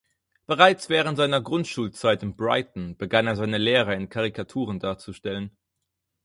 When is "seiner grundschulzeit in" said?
1.17-2.35